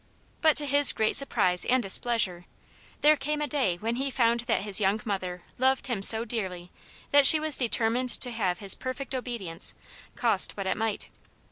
But, 0.41 0.57
to 0.57 0.65
his 0.65 0.93
great 0.93 1.15
surprise 1.15 1.63
and 1.63 1.83
displeasure, 1.83 2.45
there 3.01 3.15
came 3.15 3.39
a 3.39 3.45
day 3.45 3.75
when 3.77 3.97
he 3.97 4.09
found 4.09 4.39
that 4.49 4.63
his 4.63 4.79
young 4.81 4.99
mother 5.05 5.43
loved 5.59 5.85
him 5.85 6.01
so 6.01 6.25
dearly 6.25 6.71
that 7.11 7.27
she 7.27 7.39
was 7.39 7.55
determined 7.55 8.09
to 8.21 8.31
have 8.31 8.57
his 8.57 8.73
perfect 8.73 9.13
obedience, 9.13 9.75
cost 10.15 10.57
what 10.57 10.65
it 10.65 10.75
might. 10.75 11.07